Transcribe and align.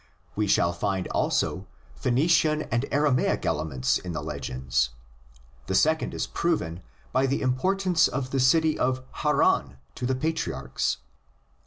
We 0.35 0.47
shall 0.47 0.73
find 0.73 1.07
also 1.09 1.67
Phoeni 1.95 2.27
cian 2.27 2.63
and 2.71 2.87
Aramaic 2.91 3.45
elements 3.45 3.99
in 3.99 4.13
the 4.13 4.23
legends; 4.23 4.89
the 5.67 5.75
second 5.75 6.15
is 6.15 6.25
proven 6.25 6.81
by 7.11 7.27
the 7.27 7.43
importance 7.43 8.07
of 8.07 8.31
the 8.31 8.39
city 8.39 8.79
of 8.79 9.03
Haran 9.11 9.77
to 9.93 10.07
the 10.07 10.15
patriarchs. 10.15 10.97